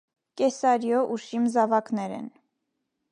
[0.39, 2.25] Կեսարիոյ ուշիմ զաւակներէն։